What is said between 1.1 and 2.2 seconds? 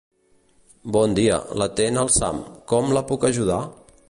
dia, l'atén el